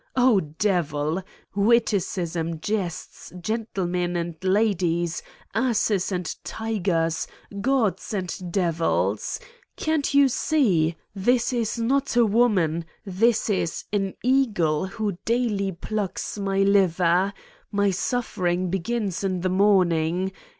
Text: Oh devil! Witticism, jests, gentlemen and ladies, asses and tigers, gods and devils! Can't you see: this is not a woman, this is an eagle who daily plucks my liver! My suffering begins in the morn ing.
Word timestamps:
Oh 0.15 0.39
devil! 0.39 1.21
Witticism, 1.53 2.59
jests, 2.59 3.31
gentlemen 3.39 4.15
and 4.15 4.35
ladies, 4.43 5.21
asses 5.53 6.11
and 6.11 6.37
tigers, 6.43 7.27
gods 7.61 8.11
and 8.11 8.35
devils! 8.51 9.39
Can't 9.75 10.11
you 10.15 10.27
see: 10.27 10.95
this 11.13 11.53
is 11.53 11.77
not 11.77 12.15
a 12.17 12.25
woman, 12.25 12.85
this 13.05 13.47
is 13.47 13.85
an 13.93 14.15
eagle 14.23 14.87
who 14.87 15.19
daily 15.23 15.71
plucks 15.71 16.35
my 16.39 16.63
liver! 16.63 17.31
My 17.71 17.91
suffering 17.91 18.71
begins 18.71 19.23
in 19.23 19.41
the 19.41 19.49
morn 19.49 19.91
ing. 19.91 20.31